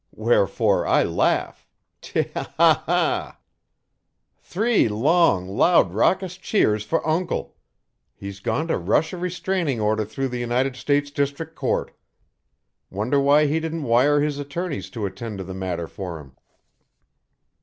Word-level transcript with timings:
Wherefore 0.15 0.87
I 0.87 1.03
laugh. 1.03 1.67
Te 2.01 2.23
he! 2.23 2.29
Ha 2.33 2.49
hah!" 2.57 3.39
"Three 4.39 4.89
long, 4.89 5.47
loud 5.47 5.93
raucous 5.93 6.37
cheers 6.37 6.83
for 6.83 7.07
Uncle. 7.07 7.55
He's 8.15 8.39
gone 8.39 8.67
to 8.69 8.79
rush 8.79 9.13
a 9.13 9.17
restraining 9.17 9.79
order 9.79 10.03
through 10.03 10.29
the 10.29 10.39
United 10.39 10.75
States 10.75 11.11
District 11.11 11.53
Court. 11.53 11.95
Wonder 12.89 13.19
why 13.19 13.45
he 13.45 13.59
didn't 13.59 13.83
wire 13.83 14.21
his 14.21 14.39
attorneys 14.39 14.89
to 14.89 15.05
attend 15.05 15.37
to 15.37 15.43
the 15.43 15.53
matter 15.53 15.85
for 15.87 16.17
him." 16.19 16.35